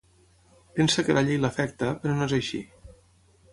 [0.79, 2.65] Pensa que la llei l'afecta, però no és així.